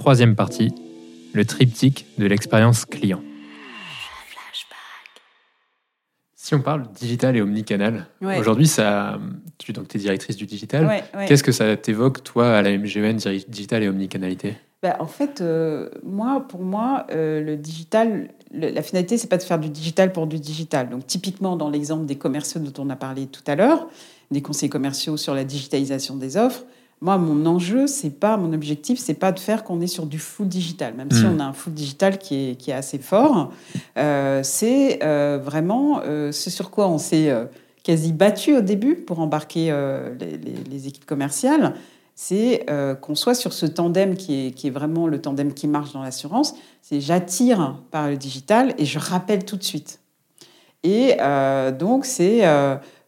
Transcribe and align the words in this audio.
Troisième 0.00 0.34
partie, 0.34 0.72
le 1.34 1.44
triptyque 1.44 2.06
de 2.16 2.24
l'expérience 2.24 2.86
client. 2.86 3.20
Si 6.34 6.54
on 6.54 6.62
parle 6.62 6.84
digital 6.98 7.36
et 7.36 7.42
omnicanal, 7.42 8.06
Ouais. 8.22 8.38
aujourd'hui, 8.38 8.66
ça, 8.66 9.20
tu 9.58 9.74
donc 9.74 9.94
es 9.94 9.98
directrice 9.98 10.36
du 10.36 10.46
digital. 10.46 10.86
Ouais, 10.86 11.04
ouais. 11.14 11.26
Qu'est-ce 11.26 11.42
que 11.42 11.52
ça 11.52 11.76
t'évoque, 11.76 12.24
toi, 12.24 12.56
à 12.56 12.62
la 12.62 12.70
MGN, 12.70 13.18
digital 13.46 13.82
et 13.82 13.88
omnicanalité? 13.90 14.54
Bah, 14.82 14.96
en 15.00 15.06
fait, 15.06 15.42
euh, 15.42 15.90
moi, 16.02 16.46
pour 16.48 16.62
moi, 16.62 17.06
euh, 17.10 17.42
le 17.42 17.58
digital, 17.58 18.30
le- 18.54 18.70
la 18.70 18.80
finalité, 18.80 19.18
c'est 19.18 19.28
pas 19.28 19.36
de 19.36 19.42
faire 19.42 19.58
du 19.58 19.68
digital 19.68 20.12
pour 20.12 20.26
du 20.26 20.38
digital. 20.40 20.88
Donc, 20.88 21.06
typiquement, 21.06 21.56
dans 21.58 21.68
l'exemple 21.68 22.06
des 22.06 22.16
commerciaux 22.16 22.58
dont 22.62 22.82
on 22.82 22.88
a 22.88 22.96
parlé 22.96 23.26
tout 23.26 23.44
à 23.46 23.54
l'heure, 23.54 23.86
des 24.30 24.40
conseils 24.40 24.70
commerciaux 24.70 25.18
sur 25.18 25.34
la 25.34 25.44
digitalisation 25.44 26.16
des 26.16 26.38
offres, 26.38 26.64
moi, 27.02 27.16
mon 27.16 27.46
enjeu, 27.46 27.86
c'est 27.86 28.10
pas, 28.10 28.36
mon 28.36 28.52
objectif, 28.52 28.98
c'est 28.98 29.14
pas 29.14 29.32
de 29.32 29.38
faire 29.38 29.64
qu'on 29.64 29.80
est 29.80 29.86
sur 29.86 30.04
du 30.06 30.18
full 30.18 30.48
digital, 30.48 30.94
même 30.94 31.10
si 31.10 31.24
Mm. 31.24 31.36
on 31.36 31.40
a 31.40 31.44
un 31.44 31.52
full 31.54 31.72
digital 31.72 32.18
qui 32.18 32.50
est, 32.50 32.54
qui 32.56 32.70
est 32.70 32.74
assez 32.74 32.98
fort. 32.98 33.52
Euh, 33.96 34.42
c'est 34.42 35.02
euh, 35.02 35.38
vraiment 35.42 36.00
euh, 36.04 36.30
ce 36.32 36.50
sur 36.50 36.70
quoi 36.70 36.88
on 36.88 36.98
s'est 36.98 37.32
quasi 37.82 38.12
battu 38.12 38.54
au 38.56 38.60
début 38.60 38.96
pour 38.96 39.20
embarquer 39.20 39.72
les, 40.20 40.36
les- 40.36 40.64
les 40.70 40.86
équipes 40.88 41.06
commerciales 41.06 41.74
c'est 42.22 42.66
qu'on 43.00 43.14
soit 43.14 43.34
sur 43.34 43.54
ce 43.54 43.64
tandem 43.64 44.14
qui 44.14 44.48
est, 44.48 44.50
qui 44.50 44.66
est 44.66 44.70
vraiment 44.70 45.06
le 45.06 45.22
tandem 45.22 45.54
qui 45.54 45.66
marche 45.66 45.94
dans 45.94 46.02
l'assurance. 46.02 46.54
C'est 46.82 47.00
j'attire 47.00 47.78
par 47.90 48.10
le 48.10 48.18
digital 48.18 48.74
et 48.76 48.84
je 48.84 48.98
rappelle 48.98 49.46
tout 49.46 49.56
de 49.56 49.62
suite. 49.62 50.00
Et 50.82 51.16
donc, 51.78 52.04
c'est. 52.04 52.42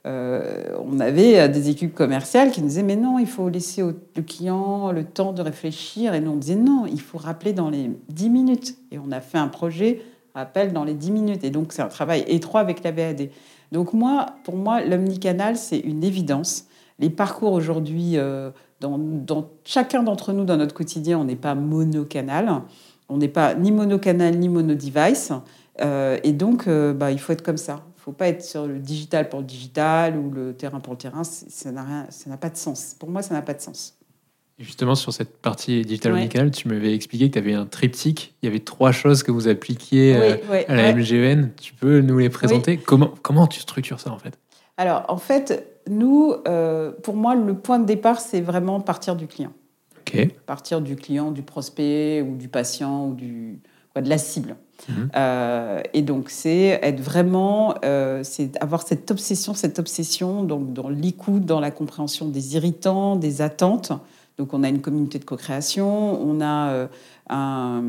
Euh, 0.05 0.77
on 0.85 0.99
avait 0.99 1.39
euh, 1.39 1.49
des 1.49 1.71
équipes 1.71 1.95
commerciales 1.95 2.51
qui 2.51 2.61
nous 2.61 2.69
disaient 2.69 2.83
Mais 2.83 2.97
non, 2.97 3.19
il 3.19 3.27
faut 3.27 3.49
laisser 3.49 3.83
au 3.83 3.93
le 4.17 4.23
client 4.23 4.91
le 4.91 5.05
temps 5.05 5.33
de 5.33 5.43
réfléchir. 5.43 6.15
Et 6.15 6.21
nous, 6.21 6.33
on 6.33 6.37
disait 6.37 6.57
Non, 6.57 6.87
il 6.91 7.01
faut 7.01 7.19
rappeler 7.19 7.53
dans 7.53 7.71
les 7.71 7.91
10 8.09 8.31
minutes. 8.31 8.77
Et 8.91 8.99
on 8.99 9.13
a 9.13 9.21
fait 9.21 9.39
un 9.39 9.49
projet 9.49 10.03
rappel 10.35 10.73
dans 10.73 10.85
les 10.85 10.95
10 10.95 11.13
minutes. 11.13 11.45
Et 11.45 11.51
donc, 11.51 11.73
c'est 11.73 11.83
un 11.83 11.89
travail 11.89 12.25
étroit 12.27 12.61
avec 12.61 12.83
la 12.83 12.91
VAD. 12.91 13.31
Donc, 13.71 13.93
moi, 13.93 14.27
pour 14.45 14.57
moi, 14.57 14.83
l'omnicanal, 14.85 15.57
c'est 15.57 15.79
une 15.79 16.03
évidence. 16.03 16.67
Les 16.99 17.11
parcours 17.11 17.53
aujourd'hui, 17.53 18.17
euh, 18.17 18.51
dans, 18.81 19.49
chacun 19.65 20.03
d'entre 20.03 20.33
nous, 20.33 20.45
dans 20.45 20.57
notre 20.57 20.75
quotidien, 20.75 21.19
on 21.19 21.25
n'est 21.25 21.37
pas 21.37 21.55
monocanal. 21.55 22.63
On 23.09 23.19
n'est 23.19 23.29
pas 23.29 23.55
ni 23.55 23.71
monocanal 23.71 24.37
ni 24.37 24.49
monodevice. 24.49 25.33
Euh, 25.81 26.19
et 26.25 26.33
donc, 26.33 26.69
bah, 26.69 27.13
il 27.13 27.21
faut 27.21 27.33
être 27.33 27.43
comme 27.43 27.57
ça. 27.57 27.83
Faut 28.05 28.13
pas 28.13 28.27
être 28.29 28.43
sur 28.43 28.67
le 28.67 28.81
digital 28.81 29.29
pour 29.29 29.39
le 29.41 29.47
digital 29.47 30.17
ou 30.19 30.29
le 30.31 30.55
terrain 30.55 30.81
pour 30.81 30.93
le 30.95 30.99
terrain. 30.99 31.23
Ça 31.23 31.71
n'a 31.71 31.85
rien- 31.85 32.07
ça 32.11 32.29
n'a 32.29 32.37
pas 32.37 32.51
de 32.51 32.57
sens. 32.57 32.97
Pour 32.99 33.09
moi, 33.09 33.23
ça 33.23 33.33
n'a 33.33 33.43
pas 33.43 33.55
de 33.55 33.61
sens. 33.61 33.97
Justement, 34.59 34.97
sur 34.97 35.13
cette 35.13 35.39
partie 35.39 35.83
digital 35.83 36.13
Ouais. 36.13 36.51
tu 36.51 36.67
m'avais 36.69 36.95
expliqué 36.95 37.29
que 37.29 37.35
tu 37.35 37.39
avais 37.39 37.55
un 37.55 37.65
triptyque. 37.65 38.35
Il 38.43 38.47
y 38.47 38.49
avait 38.49 38.59
trois 38.59 38.91
choses 38.91 39.23
que 39.23 39.31
vous 39.31 39.47
appliquiez 39.47 40.17
euh, 40.17 40.35
Oui, 40.35 40.51
ouais, 40.51 40.67
à 40.69 40.75
la 40.75 40.83
ouais. 40.83 40.95
MGN. 40.95 41.51
Tu 41.61 41.75
peux 41.75 42.01
nous 42.01 42.19
les 42.19 42.29
présenter? 42.29 42.77
Comment, 42.77 43.13
comment 43.23 43.47
tu 43.47 43.61
structures 43.61 44.01
ça, 44.01 44.11
en 44.11 44.19
fait? 44.19 44.37
Alors, 44.77 45.05
en 45.09 45.17
fait, 45.17 45.81
nous, 45.89 46.35
euh, 46.49 46.91
pour 47.05 47.15
moi, 47.15 47.37
le 47.37 47.55
point 47.55 47.79
de 47.79 47.85
départ, 47.87 48.21
c'est 48.21 48.41
vraiment 48.41 48.81
partir 48.81 49.15
du 49.15 49.27
client. 49.29 49.53
Ok. 50.01 50.29
partir 50.47 50.81
du 50.81 50.97
client, 50.97 51.31
du 51.31 51.43
prospect 51.43 52.21
ou 52.23 52.37
du 52.37 52.49
patient 52.49 53.07
ou 53.07 53.15
du, 53.15 53.61
quoi, 53.93 54.03
de 54.03 54.09
la 54.09 54.19
cible. 54.19 54.57
Mhm. 54.89 55.11
Euh, 55.15 55.83
et 55.95 56.03
donc, 56.03 56.31
c'est 56.31 56.81
être 56.83 57.01
vraiment, 57.01 57.75
euh, 57.85 58.21
c'est 58.25 58.61
avoir 58.63 58.83
cette 58.83 59.11
obsession, 59.11 59.55
cette 59.55 59.79
obsession 59.79 60.43
donc, 60.43 60.73
dans 60.73 60.89
l'écoute, 60.89 61.45
dans 61.45 61.61
la 61.61 61.71
compréhension 61.71 62.29
des 62.29 62.57
irritants, 62.57 63.17
des 63.17 63.43
attentes. 63.43 63.93
Donc, 64.39 64.55
on 64.55 64.63
a 64.65 64.69
une 64.69 64.81
communauté 64.81 65.19
de 65.19 65.25
co-création, 65.25 66.21
on 66.21 66.41
a 66.41 66.71
euh, 66.71 66.87
un, 67.29 67.85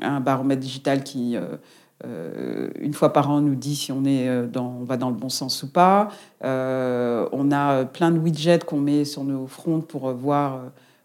un 0.00 0.20
baromètre 0.20 0.60
digital 0.60 1.02
qui, 1.02 1.36
euh, 2.04 2.70
une 2.80 2.94
fois 2.94 3.12
par 3.12 3.28
an, 3.30 3.40
nous 3.40 3.56
dit 3.56 3.74
si 3.74 3.92
on, 3.92 4.04
est 4.04 4.46
dans, 4.46 4.78
on 4.80 4.84
va 4.84 4.96
dans 4.96 5.10
le 5.10 5.16
bon 5.16 5.28
sens 5.28 5.62
ou 5.64 5.68
pas. 5.70 6.08
Euh, 6.44 7.28
on 7.32 7.50
a 7.50 7.84
plein 7.84 8.10
de 8.10 8.18
widgets 8.18 8.60
qu'on 8.60 8.80
met 8.80 9.04
sur 9.04 9.24
nos 9.24 9.46
fronts 9.46 9.80
pour 9.80 10.10
voir, 10.12 10.60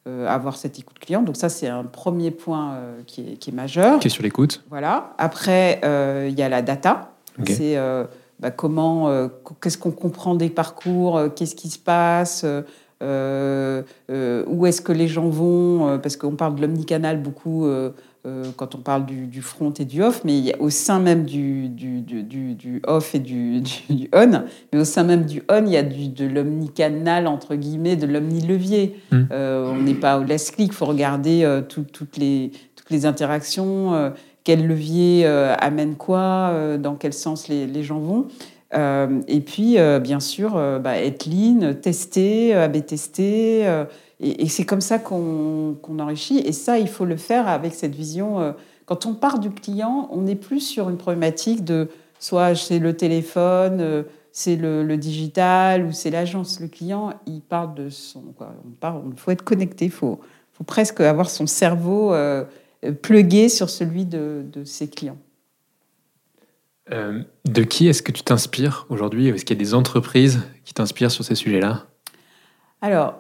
avoir 0.06 0.58
cette 0.58 0.78
écoute 0.80 1.00
client. 1.00 1.22
Donc 1.22 1.38
ça, 1.38 1.50
c'est 1.50 1.68
un 1.68 1.84
premier 1.84 2.32
point 2.32 2.74
euh, 2.74 3.02
qui, 3.08 3.22
est, 3.22 3.38
qui 3.38 3.52
est 3.52 3.54
majeur. 3.54 4.00
Qui 4.00 4.08
est 4.08 4.12
sur 4.12 4.24
l'écoute 4.24 4.64
Voilà. 4.70 5.14
Après, 5.18 5.80
euh, 5.84 6.28
il 6.30 6.38
y 6.38 6.42
a 6.42 6.50
la 6.50 6.62
data. 6.62 7.12
C'est 7.48 7.78
euh, 7.78 8.06
bah, 8.40 8.52
comment, 8.52 9.08
euh, 9.10 9.28
qu'est-ce 9.62 9.78
qu'on 9.78 9.92
comprend 9.92 10.36
des 10.36 10.50
parcours, 10.50 11.18
euh, 11.18 11.30
qu'est-ce 11.30 11.56
qui 11.56 11.70
se 11.70 11.80
passe, 11.80 12.44
euh, 12.44 12.62
euh, 13.02 13.82
euh, 14.12 14.44
où 14.48 14.66
est-ce 14.66 14.82
que 14.82 14.92
les 14.92 15.08
gens 15.08 15.30
vont, 15.30 15.88
euh, 15.88 15.98
parce 15.98 16.16
qu'on 16.18 16.36
parle 16.36 16.56
de 16.56 16.62
l'omnicanal 16.62 17.22
beaucoup 17.22 17.66
euh, 18.26 18.46
quand 18.56 18.74
on 18.76 18.78
parle 18.78 19.06
du, 19.06 19.28
du 19.28 19.42
front 19.42 19.72
et 19.74 19.84
du 19.86 20.02
off, 20.02 20.22
mais 20.24 20.56
au 20.60 20.70
sein 20.70 21.00
même 21.00 21.26
du, 21.26 21.68
du, 21.68 22.02
du, 22.02 22.82
off 22.88 23.16
et 23.16 23.20
du, 23.20 23.62
on, 24.14 24.44
mais 24.72 24.80
au 24.80 24.86
sein 24.86 25.04
même 25.04 25.26
du 25.26 25.44
on, 25.50 25.66
il 25.66 25.72
y 25.74 25.78
a 25.78 25.84
du, 25.84 26.08
de 26.08 26.26
l'omnicanal, 26.26 27.28
entre 27.28 27.56
guillemets, 27.56 27.96
de 27.98 28.06
l'omnilevier. 28.08 28.96
Mm. 29.12 29.22
Euh, 29.32 29.72
on 29.74 29.82
n'est 29.82 29.94
pas 29.94 30.20
au 30.20 30.24
last 30.24 30.56
click, 30.56 30.70
il 30.72 30.74
faut 30.74 30.86
regarder 30.86 31.44
euh, 31.44 31.62
tout- 31.62 31.84
toutes, 31.92 32.18
les, 32.18 32.52
toutes 32.76 32.90
les 32.92 33.06
interactions, 33.06 34.14
quel 34.46 34.68
levier 34.68 35.26
amène 35.26 35.96
quoi, 35.96 36.78
dans 36.78 36.96
quel 36.96 37.14
sens 37.14 37.48
les, 37.48 37.66
les 37.68 37.84
gens 37.84 38.00
vont. 38.00 38.28
Euh, 38.74 39.22
et 39.28 39.42
puis, 39.42 39.78
euh, 39.78 40.00
bien 40.00 40.20
sûr, 40.20 40.56
euh, 40.56 40.80
bah, 40.80 40.98
être 40.98 41.26
lean, 41.26 41.74
tester, 41.76 42.54
AB 42.54 42.86
tester. 42.86 43.84
et 44.20 44.48
c'est 44.48 44.66
comme 44.66 44.82
ça 44.82 45.00
qu'on 45.00 45.76
enrichit. 46.00 46.40
Et 46.40 46.52
ça, 46.52 46.80
il 46.80 46.88
faut 46.88 47.06
le 47.06 47.18
faire 47.18 47.48
avec 47.48 47.74
cette 47.74 47.96
vision. 47.96 48.56
quand 48.86 49.06
on 49.06 49.14
part 49.14 49.40
du 49.40 49.52
client, 49.52 50.10
on 50.12 50.22
n'est 50.22 50.36
plus 50.36 50.60
sur 50.62 50.90
une 50.90 50.98
problématique 50.98 51.64
de 51.64 51.90
soit 52.20 52.56
c'est 52.56 52.80
le 52.80 52.96
téléphone, 52.96 54.06
c'est 54.32 54.56
le, 54.56 54.96
digital 54.98 55.86
ou 55.86 55.92
c'est 55.92 56.10
l'agence. 56.10 56.60
Le 56.62 56.68
client, 56.68 57.14
il 57.28 57.42
parle 57.42 57.74
de 57.76 57.90
son. 57.90 58.22
Quoi. 58.38 58.54
On 58.66 58.72
parle, 58.72 59.02
il 59.12 59.20
faut 59.20 59.32
être 59.32 59.44
connecté, 59.44 59.86
il 59.86 59.92
faut, 59.92 60.20
presque 60.66 61.02
avoir 61.02 61.30
son 61.30 61.46
cerveau 61.46 62.14
plugué 63.02 63.50
sur 63.50 63.70
celui 63.70 64.06
de 64.06 64.64
ses 64.64 64.88
clients. 64.88 65.18
Euh, 66.92 67.22
de 67.46 67.64
qui 67.64 67.88
est-ce 67.88 68.02
que 68.04 68.12
tu 68.12 68.24
t'inspires 68.24 68.86
aujourd'hui? 68.90 69.30
Est-ce 69.30 69.46
qu'il 69.46 69.56
y 69.56 69.60
a 69.60 69.64
des 69.64 69.74
entreprises 69.74 70.42
qui 70.66 70.74
t'inspirent 70.74 71.12
sur 71.12 71.24
ces 71.24 71.36
sujets-là? 71.36 71.86
Alors, 72.82 73.20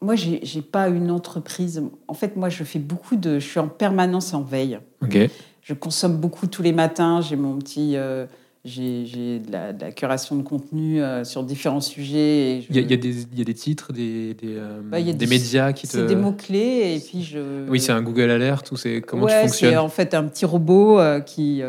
moi, 0.00 0.14
j'ai 0.14 0.38
j'ai 0.44 0.62
pas 0.62 0.88
une 0.88 1.10
entreprise. 1.10 1.82
En 2.06 2.14
fait, 2.14 2.36
moi, 2.36 2.48
je 2.48 2.62
fais 2.62 2.78
beaucoup 2.78 3.16
de. 3.16 3.40
Je 3.40 3.46
suis 3.46 3.58
en 3.58 3.66
permanence 3.68 4.32
en 4.32 4.42
veille. 4.42 4.78
Ok. 5.02 5.18
Je 5.62 5.74
consomme 5.74 6.16
beaucoup 6.18 6.46
tous 6.46 6.62
les 6.62 6.72
matins. 6.72 7.20
J'ai 7.20 7.34
mon 7.36 7.58
petit. 7.58 7.96
euh, 7.96 8.26
j'ai 8.64 9.40
de 9.40 9.50
la, 9.50 9.72
de 9.72 9.80
la 9.80 9.90
curation 9.90 10.36
de 10.36 10.42
contenu 10.42 11.02
euh, 11.02 11.24
sur 11.24 11.42
différents 11.42 11.80
sujets. 11.80 12.58
et 12.58 12.60
je- 12.60 12.66
Il 12.70 12.76
y, 12.76 12.78
a- 12.78 12.82
y 12.82 12.98
des- 12.98 13.22
il 13.32 13.38
y 13.38 13.40
a 13.40 13.44
des 13.44 13.54
titres, 13.54 13.92
des, 13.92 14.34
des, 14.34 14.54
euh, 14.56 14.80
Bah, 14.84 15.00
il 15.00 15.06
y 15.06 15.10
a 15.10 15.12
des 15.14 15.18
des- 15.18 15.26
médias 15.26 15.72
qui 15.72 15.88
te. 15.88 15.92
C'est 15.94 16.06
des 16.06 16.14
mots-clés. 16.16 16.94
Et 16.96 17.00
puis, 17.00 17.24
je. 17.24 17.68
Oui, 17.68 17.80
c'est 17.80 17.92
un 17.92 18.02
Google 18.02 18.30
Alert 18.30 18.70
ou 18.70 18.76
c'est 18.76 19.00
comment 19.00 19.24
ouais, 19.24 19.42
tu 19.42 19.48
fonctionnes? 19.48 19.70
c'est 19.72 19.76
en 19.76 19.88
fait 19.88 20.14
un 20.14 20.24
petit 20.24 20.44
robot 20.44 21.00
qui, 21.26 21.62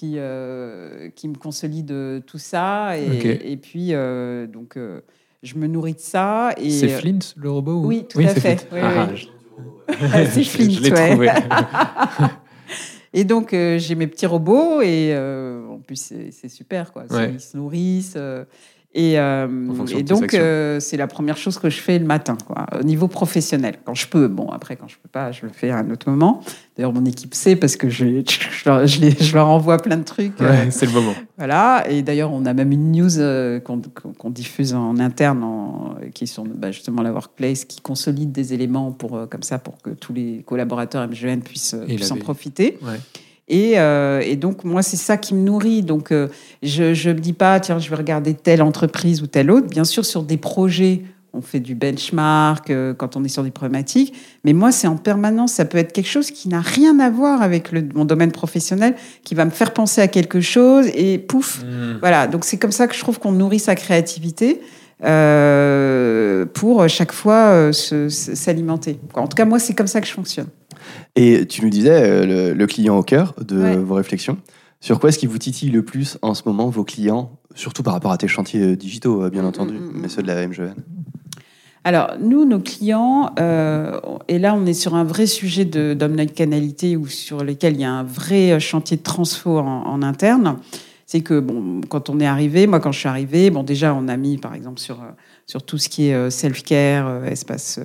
qui, 0.00 0.14
euh, 0.16 1.10
qui 1.14 1.28
me 1.28 1.34
consolide 1.34 2.22
tout 2.26 2.38
ça. 2.38 2.96
Et, 2.96 3.58
puis, 3.58 3.88
euh, 3.92 4.46
donc, 4.46 4.78
euh, 4.78 5.02
je 5.42 5.56
me 5.56 5.66
nourris 5.66 5.92
de 5.92 6.00
ça. 6.00 6.54
et 6.56 6.70
C'est 6.70 6.88
Flint, 6.88 7.18
le 7.36 7.50
robot 7.50 7.82
ou- 7.82 7.86
Oui, 7.86 8.06
tout 8.08 8.18
à 8.20 8.28
fait. 8.28 8.66
Oui, 8.72 8.78
Ah, 8.82 9.08
oui. 9.12 9.16
je- 9.18 9.26
C'est 10.30 10.44
Flint, 10.44 10.70
Je 10.70 10.80
l'ai 10.82 10.90
ouais. 10.92 11.10
trouvé. 11.10 11.28
Et 13.12 13.24
donc, 13.24 13.52
euh, 13.52 13.76
j'ai 13.78 13.96
mes 13.96 14.06
petits 14.06 14.26
robots 14.26 14.80
et 14.82 15.10
euh, 15.12 15.66
en 15.66 15.78
plus, 15.80 16.12
c'est 16.30 16.48
super. 16.48 16.92
Quoi. 16.92 17.04
Ouais. 17.10 17.32
Ils 17.34 17.40
se 17.40 17.56
nourrissent. 17.56 18.14
euh, 18.16 18.44
et 18.92 19.18
euh, 19.20 19.46
et 19.98 20.02
donc, 20.02 20.22
euh, 20.40 20.80
c'est 20.80 20.96
la 20.96 21.06
première 21.06 21.36
chose 21.36 21.58
que 21.58 21.70
je 21.70 21.80
fais 21.80 21.98
le 21.98 22.04
matin, 22.06 22.36
quoi, 22.46 22.66
au 22.78 22.82
niveau 22.82 23.06
professionnel. 23.06 23.76
Quand 23.84 23.94
je 23.94 24.08
peux. 24.08 24.26
Bon, 24.26 24.48
après, 24.50 24.74
quand 24.76 24.88
je 24.88 24.96
peux 24.96 25.08
pas, 25.08 25.30
je 25.30 25.46
le 25.46 25.52
fais 25.52 25.70
à 25.70 25.78
un 25.78 25.90
autre 25.90 26.10
moment. 26.10 26.40
D'ailleurs, 26.76 26.92
mon 26.92 27.04
équipe 27.04 27.34
sait 27.34 27.54
parce 27.56 27.76
que 27.76 27.88
je, 27.88 28.04
je, 28.26 28.68
leur, 28.68 28.86
je 28.86 29.00
les- 29.00 29.10
je 29.12 29.34
leur 29.34 29.46
envoie 29.48 29.78
plein 29.78 29.96
de 29.96 30.02
trucs. 30.02 30.40
euh, 30.40 30.50
Ouais, 30.50 30.70
c'est 30.72 30.86
le 30.86 30.92
moment. 30.92 31.14
voilà, 31.38 31.84
et 31.88 32.02
d'ailleurs, 32.02 32.32
on 32.32 32.44
a 32.46 32.52
même 32.52 32.72
une 32.72 32.90
news 32.90 33.10
qu'on 33.64 34.30
diffuse 34.30 34.74
en 34.74 34.98
interne, 34.98 35.44
en- 35.44 35.94
qui 36.12 36.24
est 36.24 36.26
sur 36.26 36.44
bah, 36.44 36.72
justement 36.72 37.02
la 37.02 37.12
workplace, 37.12 37.64
qui 37.64 37.80
consolide 37.80 38.32
des 38.32 38.54
éléments 38.54 38.90
pour, 38.92 39.28
comme 39.28 39.42
ça 39.44 39.58
pour 39.58 39.78
que 39.80 39.90
tous 39.90 40.12
les 40.12 40.42
collaborateurs 40.44 41.06
MGN 41.06 41.40
puissent, 41.42 41.76
puissent 41.86 42.10
en 42.10 42.16
profiter. 42.16 42.78
Ouais. 42.82 42.98
Et, 43.52 43.78
euh, 43.80 44.20
et 44.24 44.36
donc, 44.36 44.62
moi, 44.64 44.82
c'est 44.82 44.96
ça 44.96 45.16
qui 45.16 45.34
me 45.34 45.42
nourrit. 45.42 45.82
Donc, 45.82 46.12
euh, 46.12 46.28
je 46.62 46.84
ne 47.08 47.14
me 47.14 47.18
dis 47.18 47.32
pas, 47.32 47.58
tiens, 47.60 47.78
je 47.80 47.90
vais 47.90 47.96
regarder 47.96 48.32
telle 48.34 48.62
entreprise 48.62 49.20
ou 49.22 49.26
telle 49.26 49.50
autre. 49.50 49.66
Bien 49.66 49.82
sûr, 49.84 50.04
sur 50.06 50.22
des 50.22 50.36
projets, 50.36 51.02
on 51.32 51.40
fait 51.42 51.58
du 51.60 51.74
benchmark 51.74 52.70
euh, 52.70 52.94
quand 52.94 53.16
on 53.16 53.24
est 53.24 53.28
sur 53.28 53.42
des 53.42 53.50
problématiques. 53.50 54.14
Mais 54.44 54.52
moi, 54.52 54.70
c'est 54.70 54.86
en 54.86 54.96
permanence. 54.96 55.52
Ça 55.54 55.64
peut 55.64 55.78
être 55.78 55.92
quelque 55.92 56.08
chose 56.08 56.30
qui 56.30 56.48
n'a 56.48 56.60
rien 56.60 57.00
à 57.00 57.10
voir 57.10 57.42
avec 57.42 57.72
le- 57.72 57.88
mon 57.94 58.04
domaine 58.04 58.30
professionnel, 58.32 58.94
qui 59.24 59.34
va 59.34 59.44
me 59.44 59.50
faire 59.50 59.72
penser 59.72 60.00
à 60.00 60.06
quelque 60.08 60.40
chose 60.40 60.86
et 60.94 61.18
pouf, 61.18 61.62
Hmm. 61.64 61.98
voilà, 62.00 62.26
donc 62.28 62.44
c'est 62.44 62.56
comme 62.56 62.72
ça 62.72 62.86
que 62.86 62.94
je 62.94 63.00
trouve 63.00 63.18
qu'on 63.18 63.32
nourrit 63.32 63.58
sa 63.60 63.74
créativité. 63.74 64.60
euh, 65.02 66.44
pour 66.46 66.86
chaque 66.88 67.12
fois 67.12 67.72
s'alimenter. 67.72 68.98
En 69.14 69.26
tout 69.28 69.34
cas, 69.34 69.46
moi, 69.46 69.58
c'est 69.58 69.72
comme 69.74 69.86
ça 69.86 70.00
que 70.00 70.06
je 70.06 70.12
fonctionne. 70.12 70.48
Et 71.16 71.46
tu 71.46 71.62
nous 71.62 71.70
disais 71.70 72.24
le, 72.26 72.66
client 72.66 72.96
au 72.96 73.02
cœur 73.02 73.34
de 73.40 73.76
vos 73.76 73.94
réflexions. 73.94 74.38
Sur 74.80 74.98
quoi 74.98 75.10
est-ce 75.10 75.18
qui 75.18 75.26
vous 75.26 75.38
titille 75.38 75.70
le 75.70 75.84
plus 75.84 76.18
en 76.22 76.34
ce 76.34 76.42
moment, 76.46 76.68
vos 76.70 76.84
clients, 76.84 77.38
surtout 77.54 77.82
par 77.82 77.92
rapport 77.92 78.12
à 78.12 78.16
tes 78.16 78.28
chantiers 78.28 78.76
digitaux, 78.76 79.28
bien 79.28 79.42
mm, 79.42 79.46
entendu, 79.46 79.74
mm, 79.74 79.76
mm, 79.76 79.92
mais 79.94 80.08
ceux 80.08 80.22
de 80.22 80.28
la 80.28 80.46
MGN 80.46 80.74
alors, 81.82 82.10
nous, 82.20 82.44
nos 82.44 82.60
clients, 82.60 83.30
euh, 83.38 83.98
et 84.28 84.38
là, 84.38 84.54
on 84.54 84.66
est 84.66 84.74
sur 84.74 84.94
un 84.94 85.04
vrai 85.04 85.24
sujet 85.24 85.64
d'omnicanalité 85.64 86.94
ou 86.96 87.06
sur 87.06 87.42
lequel 87.42 87.74
il 87.74 87.80
y 87.80 87.84
a 87.84 87.90
un 87.90 88.02
vrai 88.02 88.60
chantier 88.60 88.98
de 88.98 89.02
transfo 89.02 89.58
en, 89.58 90.02
interne. 90.02 90.58
C'est 91.10 91.22
que, 91.22 91.40
bon, 91.40 91.80
quand 91.88 92.08
on 92.08 92.20
est 92.20 92.26
arrivé, 92.26 92.68
moi, 92.68 92.78
quand 92.78 92.92
je 92.92 93.00
suis 93.00 93.08
arrivé, 93.08 93.50
bon, 93.50 93.64
déjà, 93.64 93.92
on 93.94 94.06
a 94.06 94.16
mis, 94.16 94.38
par 94.38 94.54
exemple, 94.54 94.78
sur, 94.78 94.98
sur 95.44 95.64
tout 95.64 95.76
ce 95.76 95.88
qui 95.88 96.06
est 96.06 96.14
euh, 96.14 96.30
self-care, 96.30 97.08
euh, 97.08 97.24
espace 97.24 97.80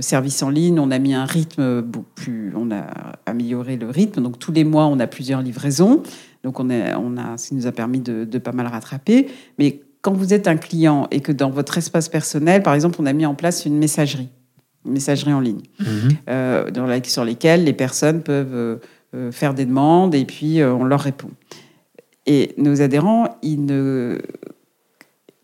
service 0.00 0.42
en 0.42 0.50
ligne, 0.50 0.78
on 0.78 0.90
a 0.90 0.98
mis 0.98 1.14
un 1.14 1.24
rythme 1.24 1.80
beaucoup 1.80 2.12
plus. 2.14 2.52
On 2.54 2.70
a 2.70 2.84
amélioré 3.24 3.78
le 3.78 3.88
rythme. 3.88 4.22
Donc, 4.22 4.38
tous 4.38 4.52
les 4.52 4.64
mois, 4.64 4.84
on 4.84 5.00
a 5.00 5.06
plusieurs 5.06 5.40
livraisons. 5.40 6.02
Donc, 6.44 6.60
on 6.60 6.68
a, 6.68 6.98
on 6.98 7.16
a, 7.16 7.38
ça 7.38 7.54
nous 7.54 7.66
a 7.66 7.72
permis 7.72 8.00
de, 8.00 8.24
de 8.24 8.38
pas 8.38 8.52
mal 8.52 8.66
rattraper. 8.66 9.28
Mais 9.58 9.80
quand 10.02 10.12
vous 10.12 10.32
êtes 10.34 10.46
un 10.46 10.56
client 10.56 11.08
et 11.10 11.20
que 11.20 11.32
dans 11.32 11.50
votre 11.50 11.78
espace 11.78 12.08
personnel, 12.08 12.62
par 12.62 12.74
exemple, 12.74 12.98
on 13.00 13.06
a 13.06 13.12
mis 13.12 13.26
en 13.26 13.34
place 13.34 13.64
une 13.64 13.76
messagerie, 13.76 14.28
une 14.84 14.92
messagerie 14.92 15.32
en 15.32 15.40
ligne, 15.40 15.62
mhm. 15.80 16.10
euh, 16.28 16.70
dans 16.70 16.86
la, 16.86 17.02
sur 17.02 17.24
lesquelles 17.24 17.64
les 17.64 17.72
personnes 17.72 18.22
peuvent 18.22 18.54
euh, 18.54 18.76
euh, 19.16 19.32
faire 19.32 19.52
des 19.52 19.64
demandes 19.64 20.14
et 20.14 20.24
puis 20.24 20.62
on 20.62 20.84
leur 20.84 21.00
répond. 21.00 21.30
Et 22.26 22.54
nos 22.56 22.82
adhérents, 22.82 23.36
ils 23.42 23.64
ne... 23.64 24.18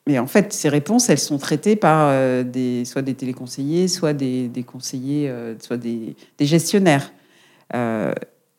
Mais 0.07 0.19
en 0.19 0.27
fait, 0.27 0.53
ces 0.53 0.69
réponses, 0.69 1.09
elles 1.11 1.19
sont 1.19 1.39
traitées 1.39 1.77
par 1.77 2.13
des, 2.45 2.85
soit 2.85 3.03
des 3.03 3.15
téléconseillers, 3.15 3.87
soit 3.87 4.13
des, 4.13 4.49
des 4.49 4.65
conseillers, 4.65 5.33
soit 5.61 5.77
des, 5.77 6.17
des 6.39 6.47
gestionnaires. 6.47 7.13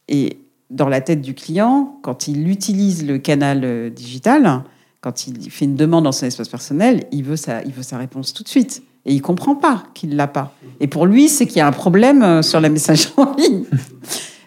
et 0.07 0.37
dans 0.69 0.87
la 0.87 1.01
tête 1.01 1.21
du 1.21 1.33
client, 1.33 1.99
quand 2.01 2.29
il 2.29 2.47
utilise 2.47 3.05
le 3.05 3.17
canal 3.17 3.91
digital, 3.93 4.63
quand 5.03 5.27
il 5.27 5.51
fait 5.51 5.65
une 5.65 5.75
demande 5.75 6.05
dans 6.05 6.13
son 6.13 6.25
espace 6.25 6.47
personnel, 6.47 7.03
il 7.11 7.25
veut 7.25 7.35
sa, 7.35 7.61
il 7.63 7.73
veut 7.73 7.83
sa 7.83 7.97
réponse 7.97 8.33
tout 8.33 8.41
de 8.41 8.47
suite. 8.47 8.83
Et 9.05 9.13
il 9.13 9.21
comprend 9.21 9.55
pas 9.55 9.83
qu'il 9.93 10.15
l'a 10.15 10.27
pas. 10.27 10.55
Et 10.79 10.87
pour 10.87 11.05
lui, 11.05 11.27
c'est 11.27 11.45
qu'il 11.45 11.57
y 11.57 11.61
a 11.61 11.67
un 11.67 11.73
problème 11.73 12.23
euh, 12.23 12.41
sur 12.41 12.61
la 12.61 12.69
messagerie 12.69 13.11
en 13.17 13.35
ligne. 13.37 13.65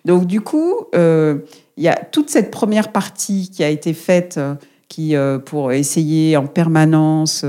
Donc 0.06 0.26
du 0.26 0.40
coup, 0.40 0.72
euh, 0.94 1.40
il 1.76 1.84
y 1.84 1.88
a 1.88 1.95
toute 2.11 2.31
cette 2.31 2.50
première 2.50 2.93
partie 2.93 3.50
qui 3.50 3.64
a 3.64 3.69
été 3.69 3.93
faite 3.94 4.37
euh, 4.38 4.55
qui, 4.88 5.14
pour 5.47 5.73
essayer 5.73 6.37
en 6.37 6.47
permanence 6.47 7.44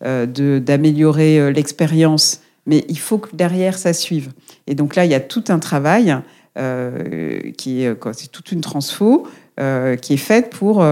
d'améliorer 0.00 1.52
l'expérience. 1.52 2.40
Mais 2.64 2.84
il 2.88 2.98
faut 2.98 3.18
que 3.18 3.34
derrière, 3.34 3.76
ça 3.76 3.92
suive. 3.92 4.30
Et 4.68 4.76
donc 4.76 4.94
là, 4.94 5.04
il 5.04 5.10
y 5.10 5.14
a 5.14 5.20
tout 5.20 5.42
un 5.48 5.58
travail 5.58 6.16
qui 6.54 7.82
est, 7.82 7.96
c'est 8.12 8.30
toute 8.30 8.52
une 8.52 8.60
transfo 8.60 9.26
qui 9.56 10.12
est 10.14 10.16
faite 10.16 10.50
pour 10.50 10.84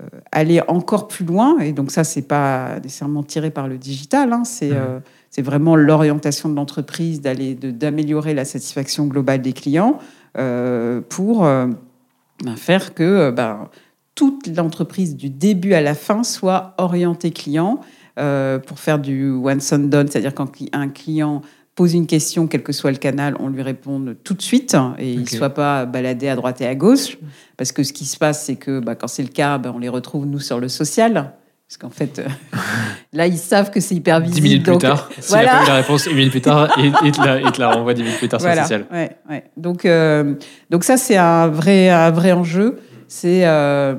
euh, 0.00 0.06
aller 0.30 0.60
encore 0.68 1.08
plus 1.08 1.24
loin. 1.24 1.58
Et 1.58 1.72
donc 1.72 1.90
ça, 1.90 2.04
c'est 2.04 2.22
pas 2.22 2.78
nécessairement 2.80 3.24
tiré 3.24 3.50
par 3.50 3.66
le 3.66 3.78
digital. 3.78 4.32
Hein, 4.32 4.44
c'est 4.44 4.70
mmh. 4.70 4.76
euh, 4.76 5.00
c'est 5.30 5.42
vraiment 5.42 5.74
l'orientation 5.74 6.48
de 6.48 6.54
l'entreprise 6.54 7.20
d'aller 7.20 7.54
d'améliorer 7.54 8.32
la 8.32 8.44
satisfaction 8.44 9.06
globale 9.06 9.42
des 9.42 9.52
clients 9.52 9.98
euh, 9.98 10.27
pour 10.34 11.42
ben, 11.42 12.56
faire 12.56 12.94
que 12.94 13.30
ben, 13.30 13.68
toute 14.14 14.46
l'entreprise 14.48 15.16
du 15.16 15.30
début 15.30 15.74
à 15.74 15.80
la 15.80 15.94
fin 15.94 16.22
soit 16.22 16.74
orientée 16.78 17.30
client 17.30 17.80
pour 18.16 18.78
faire 18.78 18.98
du 18.98 19.30
one 19.30 19.60
and 19.72 19.78
done, 19.78 20.08
c'est-à-dire 20.08 20.34
quand 20.34 20.50
un 20.72 20.88
client 20.88 21.42
pose 21.78 21.94
une 21.94 22.08
question, 22.08 22.48
quel 22.48 22.64
que 22.64 22.72
soit 22.72 22.90
le 22.90 22.96
canal, 22.96 23.36
on 23.38 23.48
lui 23.48 23.62
répond 23.62 24.16
tout 24.24 24.34
de 24.34 24.42
suite 24.42 24.76
et 24.98 25.12
il 25.12 25.20
ne 25.20 25.26
soit 25.26 25.50
pas 25.50 25.86
baladé 25.86 26.28
à 26.28 26.34
droite 26.34 26.60
et 26.60 26.66
à 26.66 26.74
gauche. 26.74 27.18
Parce 27.56 27.70
que 27.70 27.84
ce 27.84 27.92
qui 27.92 28.04
se 28.04 28.16
passe, 28.16 28.44
c'est 28.44 28.56
que 28.56 28.80
bah, 28.80 28.96
quand 28.96 29.06
c'est 29.06 29.22
le 29.22 29.28
cas, 29.28 29.58
bah, 29.58 29.70
on 29.72 29.78
les 29.78 29.88
retrouve, 29.88 30.26
nous, 30.26 30.40
sur 30.40 30.58
le 30.58 30.66
social. 30.66 31.34
Parce 31.68 31.76
qu'en 31.76 31.90
fait, 31.90 32.18
euh, 32.18 32.26
là, 33.12 33.26
ils 33.26 33.36
savent 33.36 33.70
que 33.70 33.78
c'est 33.78 33.94
hyper 33.94 34.20
visible. 34.20 34.40
10 34.40 34.42
minutes 34.42 34.64
plus 34.64 34.78
tard, 34.78 35.10
s'il 35.18 35.24
voilà. 35.28 35.52
a 35.52 35.58
pas 35.58 35.64
eu 35.64 35.68
la 35.68 35.74
réponse, 35.74 36.08
10 36.08 36.14
minutes 36.14 36.30
plus 36.30 36.40
tard, 36.40 36.74
il, 36.78 36.92
te 36.92 37.22
la, 37.22 37.40
il, 37.40 37.52
te 37.52 37.60
la, 37.60 37.72
renvoie 37.72 37.92
10 37.92 38.02
minutes 38.02 38.18
plus 38.18 38.28
tard 38.28 38.40
sur 38.40 38.48
le 38.48 38.56
social. 38.56 38.86
Ouais, 38.90 39.10
ouais. 39.28 39.44
Donc, 39.58 39.84
euh, 39.84 40.34
donc 40.70 40.84
ça, 40.84 40.96
c'est 40.96 41.18
un 41.18 41.48
vrai, 41.48 41.90
un 41.90 42.10
vrai 42.10 42.32
enjeu. 42.32 42.78
C'est, 43.06 43.42
euh, 43.44 43.96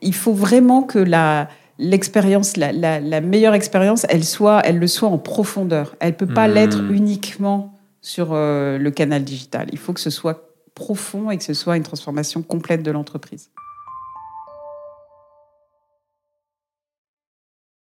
il 0.00 0.14
faut 0.14 0.32
vraiment 0.32 0.82
que 0.82 0.98
la, 0.98 1.48
l'expérience, 1.78 2.56
la, 2.56 3.20
meilleure 3.20 3.54
expérience, 3.54 4.06
elle, 4.08 4.24
soit, 4.24 4.62
elle 4.64 4.78
le 4.78 4.86
soit 4.86 5.10
en 5.10 5.18
profondeur. 5.18 5.94
Elle 6.00 6.12
ne 6.12 6.14
peut 6.14 6.26
pas 6.26 6.48
hmm. 6.48 6.52
l'être 6.52 6.80
uniquement 6.90 7.74
sur 8.00 8.32
le 8.32 8.88
canal 8.88 9.24
digital. 9.24 9.66
Il 9.72 9.78
faut 9.78 9.92
que 9.92 10.00
ce 10.00 10.10
soit 10.10 10.54
profond 10.74 11.30
et 11.30 11.36
que 11.36 11.44
ce 11.44 11.54
soit 11.54 11.76
une 11.76 11.82
transformation 11.82 12.40
complète 12.40 12.82
de 12.82 12.90
l'entreprise. 12.90 13.50